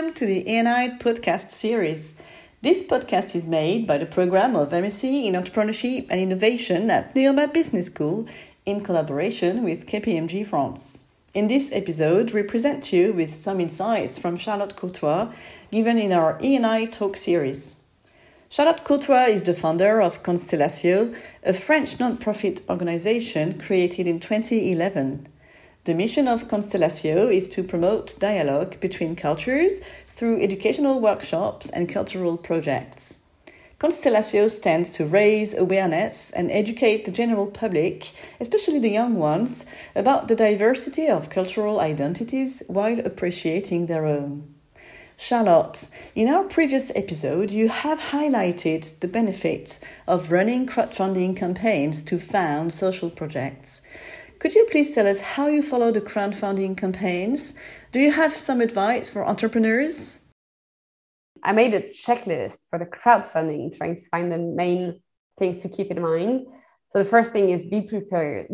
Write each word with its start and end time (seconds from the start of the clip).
welcome 0.00 0.14
to 0.14 0.24
the 0.24 0.50
E&I 0.50 0.96
podcast 0.98 1.50
series. 1.50 2.14
This 2.62 2.82
podcast 2.82 3.34
is 3.34 3.46
made 3.46 3.86
by 3.86 3.98
the 3.98 4.06
program 4.06 4.56
of 4.56 4.70
MSc 4.70 5.04
in 5.04 5.34
Entrepreneurship 5.34 6.06
and 6.08 6.18
Innovation 6.18 6.90
at 6.90 7.14
Neoma 7.14 7.52
Business 7.52 7.86
School 7.86 8.26
in 8.64 8.82
collaboration 8.82 9.62
with 9.62 9.86
KPMG 9.86 10.46
France. 10.46 11.08
In 11.34 11.48
this 11.48 11.70
episode, 11.70 12.30
we 12.30 12.42
present 12.42 12.94
you 12.94 13.12
with 13.12 13.34
some 13.34 13.60
insights 13.60 14.16
from 14.16 14.38
Charlotte 14.38 14.74
Courtois 14.74 15.34
given 15.70 15.98
in 15.98 16.12
our 16.12 16.38
E&I 16.42 16.86
talk 16.86 17.18
series. 17.18 17.76
Charlotte 18.48 18.84
Courtois 18.84 19.26
is 19.26 19.42
the 19.42 19.52
founder 19.52 20.00
of 20.00 20.22
Konstelacio, 20.22 21.14
a 21.44 21.52
French 21.52 22.00
non-profit 22.00 22.62
organization 22.70 23.60
created 23.60 24.06
in 24.06 24.18
2011. 24.18 25.26
The 25.84 25.94
mission 25.94 26.28
of 26.28 26.46
Konstelacio 26.46 27.32
is 27.32 27.48
to 27.50 27.64
promote 27.64 28.20
dialogue 28.20 28.78
between 28.80 29.16
cultures 29.16 29.80
through 30.08 30.42
educational 30.42 31.00
workshops 31.00 31.70
and 31.70 31.88
cultural 31.88 32.36
projects. 32.36 33.20
Konstelacio 33.78 34.50
stands 34.50 34.92
to 34.92 35.06
raise 35.06 35.56
awareness 35.56 36.30
and 36.32 36.50
educate 36.50 37.06
the 37.06 37.10
general 37.10 37.46
public, 37.46 38.12
especially 38.38 38.78
the 38.78 38.90
young 38.90 39.14
ones, 39.14 39.64
about 39.96 40.28
the 40.28 40.36
diversity 40.36 41.08
of 41.08 41.30
cultural 41.30 41.80
identities 41.80 42.62
while 42.66 43.00
appreciating 43.00 43.86
their 43.86 44.04
own. 44.04 44.54
Charlotte, 45.16 45.88
in 46.14 46.28
our 46.28 46.44
previous 46.44 46.92
episode, 46.94 47.50
you 47.50 47.68
have 47.68 47.98
highlighted 48.00 49.00
the 49.00 49.08
benefits 49.08 49.80
of 50.06 50.30
running 50.30 50.66
crowdfunding 50.66 51.34
campaigns 51.34 52.02
to 52.02 52.18
fund 52.18 52.70
social 52.70 53.08
projects. 53.08 53.80
Could 54.40 54.54
you 54.54 54.66
please 54.70 54.92
tell 54.92 55.06
us 55.06 55.20
how 55.20 55.46
you 55.46 55.62
follow 55.62 55.92
the 55.92 56.00
crowdfunding 56.00 56.76
campaigns? 56.76 57.54
Do 57.92 58.00
you 58.00 58.10
have 58.10 58.34
some 58.34 58.60
advice 58.60 59.08
for 59.08 59.24
entrepreneurs? 59.24 60.24
I 61.44 61.52
made 61.52 61.74
a 61.74 61.90
checklist 61.90 62.64
for 62.70 62.78
the 62.78 62.86
crowdfunding, 62.86 63.76
trying 63.76 63.96
to 63.96 64.02
find 64.10 64.32
the 64.32 64.38
main 64.38 65.02
things 65.38 65.62
to 65.62 65.68
keep 65.68 65.92
in 65.92 66.00
mind. 66.02 66.46
So 66.90 66.98
the 66.98 67.04
first 67.04 67.30
thing 67.30 67.50
is 67.50 67.64
be 67.66 67.82
prepared. 67.82 68.48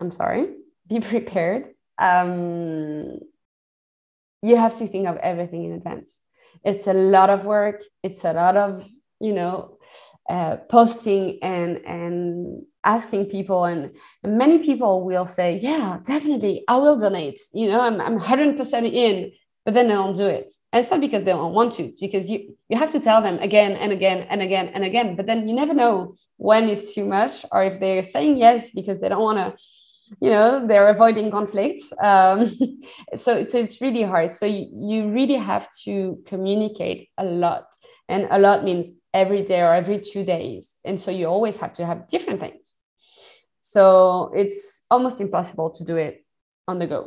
I'm 0.00 0.12
sorry, 0.12 0.54
be 0.86 1.00
prepared. 1.00 1.74
Um, 1.98 3.18
you 4.42 4.56
have 4.56 4.78
to 4.78 4.86
think 4.86 5.08
of 5.08 5.16
everything 5.16 5.64
in 5.64 5.72
advance 5.72 6.18
it's 6.64 6.86
a 6.86 6.92
lot 6.92 7.30
of 7.30 7.44
work 7.44 7.82
it's 8.02 8.24
a 8.24 8.32
lot 8.32 8.56
of 8.56 8.88
you 9.20 9.32
know 9.32 9.78
uh, 10.30 10.56
posting 10.68 11.38
and 11.42 11.78
and 11.86 12.62
asking 12.96 13.26
people 13.26 13.64
and, 13.64 13.92
many 14.24 14.58
people 14.68 15.04
will 15.04 15.26
say 15.26 15.48
yeah 15.68 15.98
definitely 16.04 16.54
i 16.68 16.76
will 16.76 16.98
donate 16.98 17.38
you 17.52 17.68
know 17.70 17.80
i'm, 17.80 18.00
I'm 18.00 18.18
100% 18.18 18.92
in 19.06 19.32
but 19.68 19.74
then 19.74 19.88
they 19.88 19.92
don't 19.92 20.16
do 20.16 20.24
it. 20.24 20.50
And 20.72 20.80
it's 20.80 20.90
not 20.90 21.02
because 21.02 21.24
they 21.24 21.32
don't 21.32 21.52
want 21.52 21.74
to 21.74 21.82
it's 21.82 22.00
because 22.00 22.30
you 22.30 22.56
you 22.70 22.78
have 22.78 22.90
to 22.92 23.00
tell 23.00 23.20
them 23.20 23.38
again 23.48 23.72
and 23.72 23.92
again 23.92 24.26
and 24.30 24.40
again 24.40 24.68
and 24.68 24.82
again 24.82 25.14
but 25.14 25.26
then 25.26 25.46
you 25.46 25.54
never 25.54 25.74
know 25.74 26.14
when 26.38 26.70
it's 26.70 26.94
too 26.94 27.04
much 27.04 27.44
or 27.52 27.62
if 27.64 27.78
they're 27.78 28.02
saying 28.02 28.38
yes 28.38 28.70
because 28.70 28.98
they 28.98 29.10
don't 29.10 29.28
want 29.30 29.36
to 29.36 29.48
you 30.22 30.30
know 30.30 30.66
they're 30.66 30.88
avoiding 30.88 31.30
conflicts 31.30 31.92
um, 32.02 32.56
so 33.24 33.42
so 33.42 33.58
it's 33.58 33.82
really 33.82 34.04
hard. 34.04 34.32
So 34.32 34.46
you, 34.46 34.64
you 34.92 35.10
really 35.12 35.40
have 35.52 35.68
to 35.84 36.18
communicate 36.24 37.10
a 37.18 37.24
lot 37.24 37.66
and 38.08 38.26
a 38.30 38.38
lot 38.38 38.64
means 38.64 38.94
every 39.12 39.42
day 39.44 39.60
or 39.60 39.74
every 39.74 40.00
two 40.00 40.24
days 40.24 40.76
and 40.82 40.98
so 40.98 41.10
you 41.10 41.26
always 41.26 41.58
have 41.58 41.74
to 41.74 41.84
have 41.84 42.08
different 42.08 42.40
things 42.40 42.74
so 43.72 44.32
it's 44.34 44.82
almost 44.90 45.20
impossible 45.20 45.68
to 45.70 45.82
do 45.84 45.96
it 45.96 46.14
on 46.66 46.78
the 46.78 46.86
go 46.86 47.00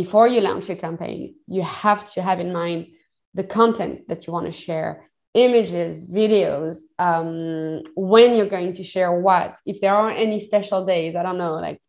before 0.00 0.28
you 0.28 0.40
launch 0.40 0.68
your 0.68 0.80
campaign 0.86 1.34
you 1.46 1.62
have 1.62 2.02
to 2.12 2.22
have 2.22 2.38
in 2.40 2.52
mind 2.52 2.80
the 3.34 3.44
content 3.44 3.94
that 4.08 4.26
you 4.26 4.32
want 4.32 4.46
to 4.46 4.52
share 4.52 5.06
images, 5.36 6.02
videos, 6.02 6.78
um, 6.98 7.82
when 7.94 8.34
you're 8.36 8.48
going 8.48 8.72
to 8.72 8.82
share 8.82 9.12
what, 9.12 9.58
if 9.66 9.80
there 9.82 9.94
are 9.94 10.10
any 10.10 10.40
special 10.40 10.86
days, 10.86 11.14
I 11.14 11.22
don't 11.22 11.36
know, 11.36 11.54
like 11.54 11.80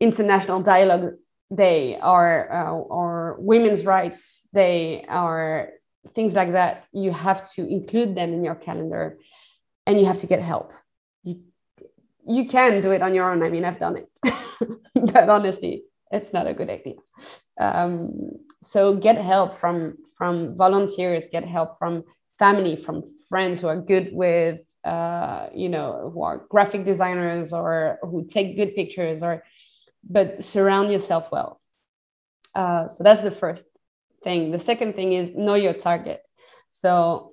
International 0.00 0.62
Dialogue 0.62 1.14
Day 1.52 1.98
or 2.00 2.52
uh, 2.52 2.72
or 2.72 3.36
Women's 3.38 3.84
Rights 3.84 4.46
Day 4.54 5.04
or 5.08 5.70
things 6.14 6.34
like 6.34 6.52
that, 6.52 6.86
you 6.92 7.10
have 7.12 7.50
to 7.54 7.66
include 7.66 8.14
them 8.14 8.32
in 8.32 8.44
your 8.44 8.54
calendar, 8.54 9.18
and 9.86 9.98
you 9.98 10.06
have 10.06 10.18
to 10.18 10.26
get 10.26 10.40
help. 10.40 10.72
You 11.24 11.42
you 12.26 12.48
can 12.48 12.80
do 12.80 12.90
it 12.90 13.02
on 13.02 13.14
your 13.14 13.30
own. 13.30 13.42
I 13.42 13.50
mean, 13.50 13.64
I've 13.64 13.78
done 13.78 13.96
it, 13.96 14.10
but 14.94 15.28
honestly, 15.28 15.84
it's 16.10 16.32
not 16.32 16.46
a 16.46 16.54
good 16.54 16.70
idea. 16.70 16.94
Um, 17.60 18.32
so 18.62 18.96
get 18.96 19.16
help 19.16 19.58
from 19.58 19.98
from 20.16 20.56
volunteers, 20.56 21.24
get 21.30 21.44
help 21.44 21.78
from 21.78 22.04
family, 22.38 22.76
from 22.76 23.04
friends 23.28 23.60
who 23.60 23.68
are 23.68 23.80
good 23.80 24.10
with, 24.12 24.60
uh, 24.84 25.48
you 25.54 25.68
know, 25.68 26.10
who 26.12 26.22
are 26.22 26.46
graphic 26.48 26.84
designers 26.84 27.52
or 27.52 27.98
who 28.02 28.26
take 28.26 28.56
good 28.56 28.74
pictures, 28.74 29.22
or 29.22 29.44
but 30.08 30.44
surround 30.44 30.90
yourself 30.90 31.28
well. 31.30 31.60
Uh, 32.54 32.88
so 32.88 33.04
that's 33.04 33.22
the 33.22 33.30
first 33.30 33.66
thing. 34.24 34.50
The 34.50 34.58
second 34.58 34.94
thing 34.94 35.12
is 35.12 35.34
know 35.34 35.54
your 35.54 35.74
target. 35.74 36.22
So 36.70 37.32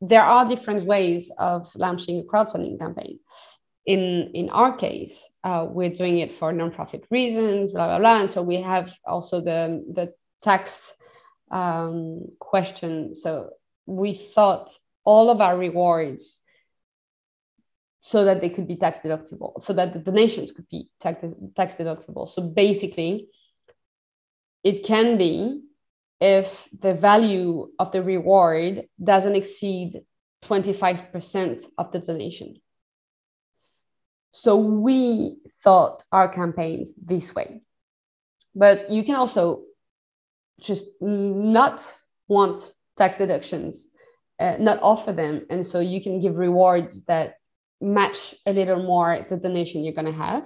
there 0.00 0.22
are 0.22 0.46
different 0.46 0.86
ways 0.86 1.30
of 1.38 1.70
launching 1.74 2.18
a 2.18 2.22
crowdfunding 2.22 2.78
campaign. 2.78 3.20
In 3.86 4.30
in 4.32 4.48
our 4.50 4.76
case, 4.76 5.28
uh, 5.42 5.66
we're 5.68 5.90
doing 5.90 6.18
it 6.18 6.34
for 6.34 6.52
nonprofit 6.52 7.04
reasons, 7.10 7.72
blah 7.72 7.86
blah 7.86 7.98
blah. 7.98 8.20
And 8.20 8.30
so 8.30 8.42
we 8.42 8.62
have 8.62 8.94
also 9.04 9.40
the 9.40 9.84
the 9.92 10.14
tax 10.42 10.92
um, 11.50 12.26
question. 12.38 13.14
So 13.14 13.50
we 13.86 14.14
thought 14.14 14.70
all 15.04 15.28
of 15.30 15.40
our 15.40 15.56
rewards 15.56 16.40
so 18.00 18.24
that 18.26 18.40
they 18.40 18.50
could 18.50 18.68
be 18.68 18.76
tax 18.76 18.98
deductible, 18.98 19.62
so 19.62 19.72
that 19.72 19.92
the 19.92 19.98
donations 19.98 20.52
could 20.52 20.68
be 20.68 20.88
tax, 21.00 21.24
tax 21.56 21.74
deductible. 21.74 22.28
So 22.28 22.42
basically, 22.42 23.28
it 24.62 24.84
can 24.84 25.16
be 25.16 25.62
if 26.20 26.68
the 26.78 26.94
value 26.94 27.70
of 27.78 27.92
the 27.92 28.02
reward 28.02 28.88
doesn't 29.02 29.34
exceed 29.34 30.02
25% 30.44 31.64
of 31.78 31.92
the 31.92 31.98
donation. 31.98 32.56
So 34.36 34.56
we 34.56 35.36
thought 35.62 36.02
our 36.10 36.26
campaigns 36.26 36.92
this 36.96 37.32
way. 37.36 37.62
But 38.52 38.90
you 38.90 39.04
can 39.04 39.14
also 39.14 39.62
just 40.60 40.86
not 41.00 41.86
want 42.26 42.72
tax 42.98 43.16
deductions, 43.18 43.86
uh, 44.40 44.56
not 44.58 44.80
offer 44.82 45.12
them. 45.12 45.46
And 45.50 45.64
so 45.64 45.78
you 45.78 46.02
can 46.02 46.20
give 46.20 46.34
rewards 46.34 47.04
that 47.04 47.36
match 47.80 48.34
a 48.44 48.52
little 48.52 48.82
more 48.82 49.24
the 49.30 49.36
donation 49.36 49.84
you're 49.84 49.94
going 49.94 50.12
to 50.12 50.18
have. 50.26 50.44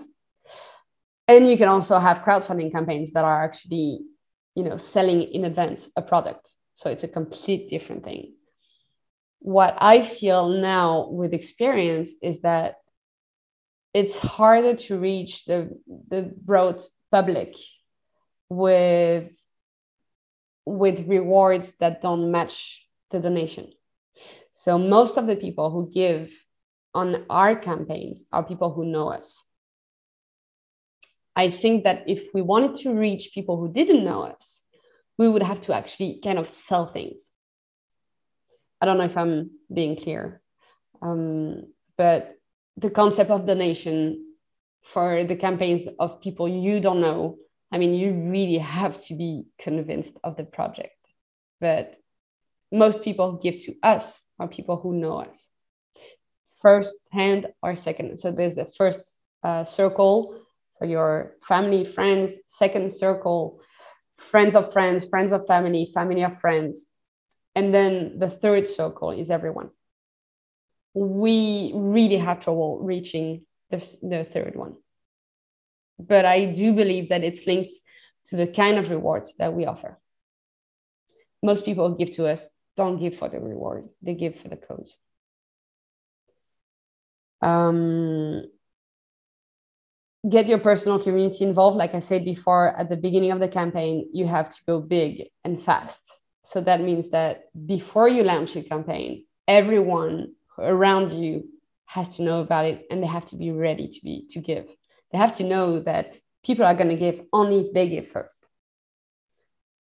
And 1.27 1.49
you 1.49 1.57
can 1.57 1.69
also 1.69 1.99
have 1.99 2.19
crowdfunding 2.19 2.73
campaigns 2.73 3.13
that 3.15 3.25
are 3.25 3.43
actually, 3.43 4.01
you 4.55 4.65
know, 4.65 4.77
selling 4.77 5.23
in 5.23 5.47
advance 5.47 5.89
a 5.97 6.03
product. 6.03 6.51
So 6.75 6.91
it's 6.91 7.05
a 7.05 7.09
complete 7.09 7.71
different 7.71 8.05
thing. 8.05 8.35
What 9.39 9.79
I 9.81 10.03
feel 10.03 10.51
now 10.51 11.09
with 11.09 11.33
experience 11.33 12.11
is 12.23 12.43
that 12.43 12.75
it's 13.99 14.17
harder 14.17 14.75
to 14.77 14.97
reach 14.97 15.45
the, 15.45 15.77
the 16.09 16.33
broad 16.49 16.81
public 17.11 17.57
with 18.49 19.33
with 20.65 21.09
rewards 21.09 21.73
that 21.81 22.01
don't 22.01 22.31
match 22.31 22.87
the 23.11 23.19
donation. 23.19 23.73
So 24.53 24.79
most 24.79 25.17
of 25.17 25.27
the 25.27 25.35
people 25.35 25.71
who 25.71 25.91
give 25.91 26.31
on 26.95 27.25
our 27.29 27.57
campaigns 27.57 28.25
are 28.31 28.45
people 28.45 28.73
who 28.73 28.85
know 28.85 29.09
us. 29.09 29.43
I 31.35 31.51
think 31.51 31.83
that 31.85 32.05
if 32.07 32.29
we 32.35 32.43
wanted 32.43 32.75
to 32.83 32.95
reach 32.95 33.33
people 33.35 33.57
who 33.57 33.73
didn't 33.73 34.05
know 34.05 34.23
us, 34.23 34.63
we 35.17 35.29
would 35.29 35.43
have 35.43 35.63
to 35.63 35.75
actually 35.75 36.21
kind 36.23 36.39
of 36.39 36.49
sell 36.49 36.93
things. 36.93 37.31
I 38.81 38.87
don't 38.87 38.99
know 38.99 39.11
if 39.13 39.17
I'm 39.17 39.51
being 39.73 39.97
clear, 39.97 40.41
um, 41.03 41.73
but 41.97 42.38
the 42.79 42.91
concept 42.91 43.31
of 43.31 43.47
donation 43.47 44.25
for 44.83 45.25
the 45.25 45.37
campaigns 45.37 45.87
of 45.99 46.21
people 46.21 46.49
you 46.49 46.81
don't 46.81 47.01
know 47.01 47.37
I 47.71 47.79
mean, 47.79 47.95
you 47.95 48.13
really 48.13 48.59
have 48.59 49.03
to 49.05 49.15
be 49.15 49.45
convinced 49.59 50.15
of 50.25 50.37
the 50.37 50.45
project. 50.45 50.95
But 51.61 51.97
most 52.73 53.03
people 53.03 53.33
give 53.43 53.61
to 53.65 53.75
us 53.83 54.23
are 54.39 54.49
people 54.49 54.77
who 54.77 54.95
know 54.95 55.19
us 55.19 55.49
first 56.63 56.97
hand 57.13 57.47
or 57.63 57.77
second. 57.77 58.19
So 58.19 58.33
there's 58.33 58.55
the 58.55 58.69
first 58.77 59.19
uh, 59.43 59.65
circle. 59.65 60.41
So 60.73 60.85
your 60.85 61.37
family, 61.47 61.85
friends, 61.85 62.37
second 62.47 62.93
circle, 62.93 63.61
friends 64.17 64.55
of 64.55 64.73
friends, 64.73 65.05
friends 65.05 65.33
of 65.33 65.47
family, 65.47 65.91
family 65.95 66.25
of 66.25 66.39
friends. 66.39 66.89
And 67.55 67.75
then 67.75 68.19
the 68.19 68.31
third 68.31 68.69
circle 68.69 69.11
is 69.11 69.31
everyone. 69.31 69.71
We 70.95 71.73
really 71.75 72.17
have 72.17 72.41
trouble 72.41 72.81
reaching 72.81 73.45
the, 73.71 73.79
the 74.03 74.25
third 74.25 74.57
one 74.57 74.77
but 75.99 76.25
I 76.25 76.45
do 76.45 76.73
believe 76.73 77.09
that 77.09 77.25
it's 77.25 77.47
linked 77.47 77.75
to 78.29 78.37
the 78.37 78.47
kind 78.47 78.79
of 78.79 78.91
rewards 78.91 79.35
that 79.39 79.53
we 79.53 79.67
offer. 79.67 79.99
most 81.43 81.65
people 81.65 81.95
give 81.95 82.11
to 82.17 82.27
us 82.27 82.51
don't 82.77 82.99
give 82.99 83.17
for 83.17 83.29
the 83.29 83.41
reward; 83.41 83.89
they 84.03 84.15
give 84.15 84.39
for 84.41 84.49
the 84.49 84.57
cause. 84.57 84.97
Um, 87.43 88.45
get 90.29 90.47
your 90.47 90.59
personal 90.59 90.99
community 91.03 91.45
involved. 91.45 91.77
Like 91.77 91.95
I 91.95 92.01
said 92.01 92.25
before, 92.25 92.77
at 92.77 92.89
the 92.89 92.97
beginning 92.97 93.33
of 93.33 93.41
the 93.41 93.49
campaign, 93.49 94.09
you 94.13 94.27
have 94.27 94.51
to 94.51 94.61
go 94.67 94.81
big 94.81 95.29
and 95.45 95.63
fast. 95.63 96.01
So 96.45 96.61
that 96.63 96.81
means 96.81 97.11
that 97.11 97.45
before 97.67 98.09
you 98.09 98.23
launch 98.23 98.55
your 98.55 98.65
campaign, 98.65 99.25
everyone 99.47 100.35
around 100.59 101.23
you 101.23 101.49
has 101.87 102.09
to 102.17 102.23
know 102.23 102.41
about 102.41 102.67
it 102.67 102.87
and 102.91 103.03
they 103.03 103.07
have 103.07 103.27
to 103.27 103.37
be 103.37 103.51
ready 103.51 103.89
to 103.89 104.01
be 104.03 104.27
to 104.31 104.41
give. 104.41 104.67
They 105.11 105.19
have 105.19 105.37
to 105.37 105.45
know 105.45 105.81
that 105.81 106.17
people 106.45 106.65
are 106.65 106.75
going 106.75 106.91
to 106.91 106.97
give 106.97 107.21
only 107.33 107.61
if 107.61 107.73
they 107.73 107.89
give 107.89 108.09
first. 108.09 108.47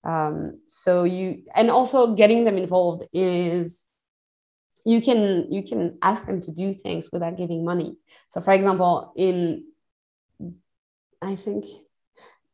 Um, 0.04 0.60
so 0.66 1.04
you 1.04 1.42
and 1.54 1.70
also 1.70 2.14
getting 2.14 2.44
them 2.44 2.56
involved 2.56 3.04
is 3.12 3.86
you 4.84 5.02
can 5.02 5.52
you 5.52 5.62
can 5.62 5.98
ask 6.00 6.25
them 6.25 6.40
to 6.42 6.50
do 6.50 6.75
things 6.75 7.10
without 7.12 7.36
giving 7.36 7.64
money. 7.64 7.96
So 8.30 8.40
for 8.40 8.52
example, 8.52 9.12
in 9.16 9.64
I 11.20 11.36
think 11.36 11.66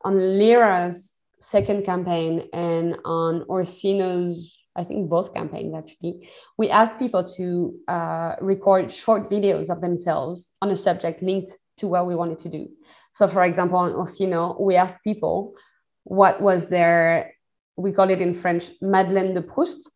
on 0.02 0.38
Lyra's 0.38 1.14
second 1.40 1.84
campaign 1.84 2.48
and 2.52 2.96
on 3.04 3.44
Orsino's 3.48 4.50
I 4.76 4.84
think 4.84 5.08
both 5.08 5.34
campaigns 5.34 5.74
actually, 5.74 6.28
we 6.58 6.68
asked 6.68 6.98
people 6.98 7.24
to 7.36 7.74
uh, 7.86 8.36
record 8.40 8.92
short 8.92 9.30
videos 9.30 9.70
of 9.70 9.80
themselves 9.80 10.50
on 10.60 10.70
a 10.70 10.76
subject 10.76 11.22
linked 11.22 11.52
to 11.78 11.86
what 11.86 12.06
we 12.06 12.14
wanted 12.14 12.40
to 12.40 12.48
do. 12.48 12.68
So, 13.14 13.28
for 13.28 13.44
example, 13.44 13.78
on 13.78 13.92
Orsino, 13.92 14.56
we 14.60 14.74
asked 14.74 14.96
people 15.04 15.54
what 16.02 16.40
was 16.40 16.66
their, 16.66 17.34
we 17.76 17.92
call 17.92 18.10
it 18.10 18.20
in 18.20 18.34
French, 18.34 18.70
Madeleine 18.82 19.34
de 19.34 19.42
Proust. 19.42 19.90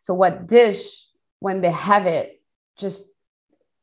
So, 0.00 0.14
what 0.14 0.46
dish, 0.46 1.06
when 1.40 1.60
they 1.60 1.70
have 1.70 2.06
it, 2.06 2.40
just 2.78 3.06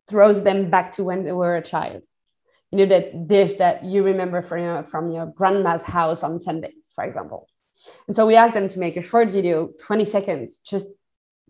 throws 0.09 0.41
them 0.41 0.69
back 0.69 0.91
to 0.91 1.03
when 1.03 1.23
they 1.23 1.31
were 1.31 1.55
a 1.55 1.63
child. 1.63 2.01
You 2.71 2.79
know, 2.79 2.85
that 2.87 3.27
dish 3.27 3.53
that 3.59 3.83
you 3.83 4.03
remember 4.03 4.41
from 4.41 4.63
your, 4.63 4.83
from 4.83 5.11
your 5.11 5.27
grandma's 5.27 5.83
house 5.83 6.23
on 6.23 6.39
Sundays, 6.39 6.89
for 6.95 7.03
example. 7.03 7.47
And 8.07 8.15
so 8.15 8.25
we 8.25 8.35
asked 8.35 8.53
them 8.53 8.69
to 8.69 8.79
make 8.79 8.97
a 8.97 9.01
short 9.01 9.29
video, 9.29 9.69
20 9.79 10.05
seconds, 10.05 10.59
just 10.65 10.87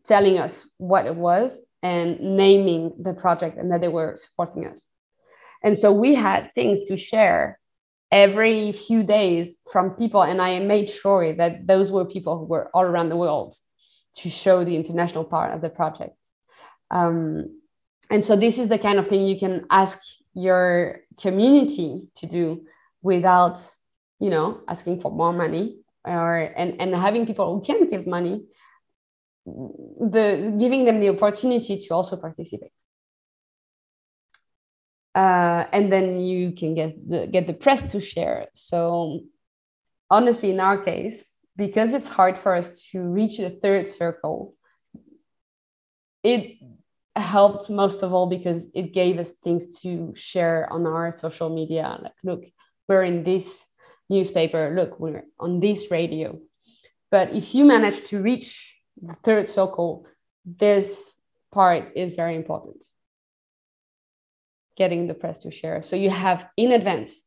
telling 0.06 0.38
us 0.38 0.70
what 0.78 1.06
it 1.06 1.16
was 1.16 1.60
and 1.82 2.20
naming 2.20 2.94
the 3.00 3.14
project 3.14 3.58
and 3.58 3.72
that 3.72 3.82
they 3.82 3.88
were 3.88 4.16
supporting 4.18 4.68
us. 4.68 4.88
And 5.64 5.78
so 5.78 5.92
we 5.92 6.14
had 6.14 6.52
things 6.56 6.88
to 6.88 6.98
share 6.98 7.60
every 8.12 8.72
few 8.72 9.04
days 9.04 9.58
from 9.72 9.92
people. 9.92 10.22
And 10.22 10.42
I 10.42 10.60
made 10.60 10.90
sure 10.90 11.36
that 11.36 11.66
those 11.66 11.92
were 11.92 12.06
people 12.06 12.38
who 12.38 12.46
were 12.46 12.70
all 12.74 12.84
around 12.84 13.10
the 13.10 13.18
world 13.18 13.56
to 14.18 14.30
show 14.30 14.64
the 14.64 14.76
international 14.76 15.24
part 15.24 15.54
of 15.54 15.62
the 15.62 15.70
project. 15.70 16.16
Um, 16.92 17.60
and 18.12 18.24
so 18.24 18.36
this 18.36 18.60
is 18.60 18.70
the 18.70 18.78
kind 18.78 19.00
of 19.00 19.08
thing 19.08 19.26
you 19.26 19.40
can 19.40 19.66
ask 19.72 20.00
your 20.36 21.02
community 21.20 22.08
to 22.18 22.28
do 22.28 22.66
without, 23.02 23.60
you 24.20 24.30
know, 24.30 24.62
asking 24.68 25.02
for 25.02 25.12
more 25.12 25.34
money 25.34 25.83
or 26.06 26.38
and, 26.56 26.80
and 26.80 26.96
having 26.96 27.26
people 27.26 27.54
who 27.54 27.62
can 27.62 27.88
give 27.88 28.06
money 28.08 28.46
the 29.46 30.56
giving 30.60 30.86
them 30.86 31.00
the 31.00 31.10
opportunity 31.10 31.78
to 31.78 31.94
also 31.94 32.16
participate. 32.18 32.72
Uh, 35.16 35.66
and 35.72 35.92
then 35.92 36.20
you 36.20 36.54
can 36.54 36.74
get 36.74 36.92
the 37.10 37.28
get 37.28 37.48
the 37.48 37.54
press 37.54 37.92
to 37.92 38.02
share. 38.02 38.48
So 38.54 39.22
honestly 40.10 40.52
in 40.52 40.60
our 40.60 40.78
case 40.78 41.36
because 41.56 41.94
it's 41.94 42.08
hard 42.08 42.38
for 42.38 42.56
us 42.56 42.82
to 42.92 43.02
reach 43.02 43.38
the 43.38 43.50
third 43.50 43.90
circle 43.90 44.56
it 46.24 46.58
helped 47.16 47.70
most 47.70 48.02
of 48.02 48.14
all 48.14 48.28
because 48.28 48.64
it 48.74 48.94
gave 48.94 49.20
us 49.20 49.32
things 49.44 49.80
to 49.82 50.14
share 50.16 50.72
on 50.72 50.88
our 50.88 51.12
social 51.12 51.50
media. 51.50 52.00
Like 52.02 52.14
look 52.24 52.44
we're 52.88 53.04
in 53.04 53.24
this 53.24 53.66
newspaper, 54.14 54.74
look, 54.76 55.00
we're 55.00 55.26
on 55.40 55.60
this 55.60 55.92
radio. 55.92 56.40
But 57.12 57.34
if 57.34 57.54
you 57.54 57.66
manage 57.66 58.04
to 58.10 58.22
reach 58.22 58.76
the 59.02 59.14
third 59.14 59.50
circle, 59.50 60.06
this 60.46 61.16
part 61.52 61.92
is 61.96 62.14
very 62.14 62.36
important. 62.36 62.78
Getting 64.78 65.08
the 65.08 65.14
press 65.14 65.40
to 65.44 65.52
share. 65.52 65.82
So 65.82 65.96
you 65.96 66.10
have 66.10 66.46
in 66.58 66.72
advance 66.72 67.22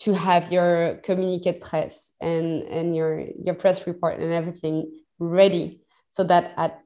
to 0.00 0.14
have 0.14 0.52
your 0.52 1.00
communiqué 1.06 1.60
press 1.60 2.12
and, 2.20 2.62
and 2.62 2.96
your, 2.96 3.24
your 3.44 3.54
press 3.54 3.86
report 3.86 4.18
and 4.20 4.32
everything 4.32 4.92
ready 5.18 5.82
so 6.10 6.24
that 6.24 6.54
at, 6.56 6.80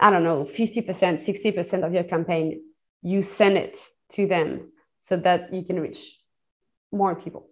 I 0.00 0.10
don't 0.10 0.24
know, 0.24 0.44
50%, 0.44 0.86
60% 0.86 1.86
of 1.86 1.94
your 1.94 2.04
campaign, 2.04 2.62
you 3.02 3.22
send 3.22 3.56
it 3.56 3.78
to 4.12 4.26
them 4.26 4.72
so 4.98 5.16
that 5.18 5.52
you 5.52 5.64
can 5.64 5.78
reach 5.78 6.18
more 6.90 7.14
people. 7.14 7.48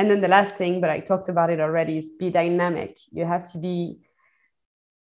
And 0.00 0.10
then 0.10 0.22
the 0.22 0.28
last 0.28 0.54
thing, 0.54 0.80
but 0.80 0.88
I 0.88 1.00
talked 1.00 1.28
about 1.28 1.50
it 1.50 1.60
already, 1.60 1.98
is 1.98 2.08
be 2.08 2.30
dynamic. 2.30 2.98
You 3.10 3.26
have 3.26 3.52
to 3.52 3.58
be, 3.58 3.98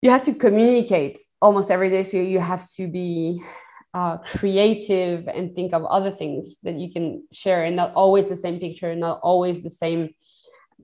you 0.03 0.11
have 0.11 0.21
to 0.25 0.35
communicate 0.35 1.17
almost 1.41 1.71
every 1.71 1.89
day. 1.89 2.03
So 2.03 2.17
you 2.17 2.37
have 2.37 2.63
to 2.77 2.87
be 2.87 3.41
uh, 3.95 4.17
creative 4.19 5.27
and 5.27 5.55
think 5.55 5.73
of 5.73 5.83
other 5.85 6.11
things 6.11 6.59
that 6.61 6.75
you 6.75 6.93
can 6.93 7.23
share, 7.31 7.63
and 7.63 7.75
not 7.75 7.95
always 7.95 8.29
the 8.29 8.35
same 8.35 8.59
picture, 8.59 8.93
not 8.93 9.19
always 9.23 9.63
the 9.63 9.71
same 9.71 10.13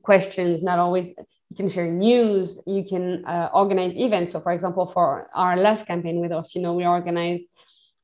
questions, 0.01 0.63
not 0.63 0.79
always. 0.79 1.13
You 1.51 1.55
can 1.55 1.69
share 1.69 1.91
news. 1.91 2.59
You 2.65 2.83
can 2.83 3.23
uh, 3.25 3.49
organize 3.53 3.95
events. 3.95 4.31
So, 4.31 4.39
for 4.39 4.53
example, 4.53 4.87
for 4.87 5.29
our 5.35 5.55
last 5.55 5.85
campaign 5.85 6.19
with 6.19 6.31
us, 6.31 6.55
you 6.55 6.63
know, 6.63 6.73
we 6.73 6.85
organized 6.87 7.45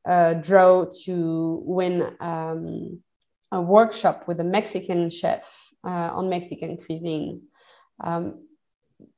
a 0.06 0.36
draw 0.36 0.86
to 1.06 1.64
win 1.66 2.16
um, 2.20 3.02
a 3.52 3.60
workshop 3.60 4.28
with 4.28 4.40
a 4.40 4.44
Mexican 4.44 5.10
chef 5.10 5.65
on 5.90 6.30
Mexican 6.30 6.78
cuisine. 6.78 7.44
Um, 8.04 8.48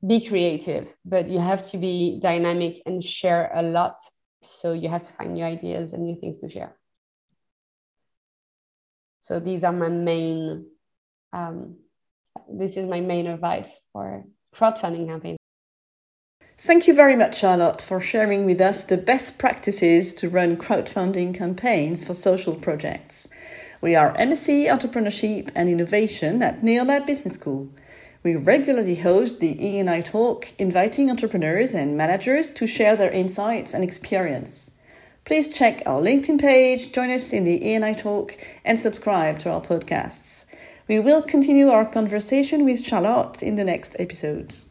be 0.06 0.26
creative, 0.28 0.88
but 1.04 1.28
you 1.28 1.38
have 1.38 1.68
to 1.70 1.78
be 1.78 2.18
dynamic 2.22 2.82
and 2.86 3.02
share 3.02 3.50
a 3.54 3.62
lot. 3.62 3.98
So 4.42 4.72
you 4.72 4.88
have 4.88 5.02
to 5.02 5.12
find 5.12 5.34
new 5.34 5.44
ideas 5.44 5.92
and 5.92 6.04
new 6.04 6.16
things 6.20 6.40
to 6.40 6.50
share. 6.50 6.76
So 9.20 9.40
these 9.40 9.62
are 9.64 9.72
my 9.72 9.88
main, 9.88 10.66
um, 11.32 11.76
this 12.50 12.76
is 12.76 12.88
my 12.88 13.00
main 13.00 13.26
advice 13.26 13.78
for 13.92 14.24
crowdfunding 14.54 15.06
campaigns. 15.06 15.38
Thank 16.60 16.88
you 16.88 16.94
very 16.94 17.14
much, 17.14 17.38
Charlotte, 17.38 17.80
for 17.82 18.00
sharing 18.00 18.44
with 18.44 18.60
us 18.60 18.82
the 18.82 18.96
best 18.96 19.38
practices 19.38 20.12
to 20.14 20.28
run 20.28 20.56
crowdfunding 20.56 21.36
campaigns 21.36 22.02
for 22.02 22.14
social 22.14 22.54
projects. 22.54 23.28
We 23.80 23.94
are 23.94 24.12
MSc 24.16 24.66
Entrepreneurship 24.66 25.52
and 25.54 25.68
Innovation 25.68 26.42
at 26.42 26.62
Neoma 26.62 27.06
Business 27.06 27.34
School. 27.34 27.68
We 28.24 28.34
regularly 28.34 28.96
host 28.96 29.38
the 29.38 29.56
E&I 29.64 30.00
Talk, 30.00 30.52
inviting 30.58 31.08
entrepreneurs 31.08 31.76
and 31.76 31.96
managers 31.96 32.50
to 32.52 32.66
share 32.66 32.96
their 32.96 33.12
insights 33.12 33.74
and 33.74 33.84
experience. 33.84 34.72
Please 35.24 35.46
check 35.56 35.80
our 35.86 36.00
LinkedIn 36.00 36.40
page, 36.40 36.90
join 36.90 37.10
us 37.10 37.32
in 37.32 37.44
the 37.44 37.64
E&I 37.64 37.92
Talk, 37.92 38.36
and 38.64 38.76
subscribe 38.76 39.38
to 39.40 39.50
our 39.50 39.60
podcasts. 39.60 40.44
We 40.88 40.98
will 40.98 41.22
continue 41.22 41.68
our 41.68 41.88
conversation 41.88 42.64
with 42.64 42.84
Charlotte 42.84 43.44
in 43.44 43.54
the 43.54 43.64
next 43.64 43.94
episodes. 44.00 44.64